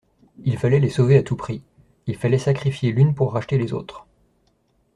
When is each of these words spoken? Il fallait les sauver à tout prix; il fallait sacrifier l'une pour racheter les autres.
Il 0.45 0.57
fallait 0.57 0.79
les 0.79 0.89
sauver 0.89 1.15
à 1.17 1.21
tout 1.21 1.35
prix; 1.35 1.61
il 2.07 2.15
fallait 2.17 2.39
sacrifier 2.39 2.91
l'une 2.91 3.13
pour 3.13 3.33
racheter 3.33 3.59
les 3.59 3.71
autres. 3.71 4.07